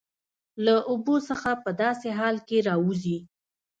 [0.65, 3.17] له اوبو څخه په داسې حال کې راوځي